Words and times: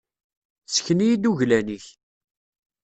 Sken-iyi-d 0.73 1.29
uglan-ik. 1.29 1.85